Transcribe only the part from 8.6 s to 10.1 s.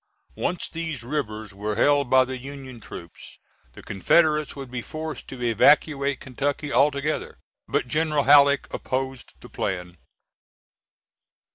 opposed the plan.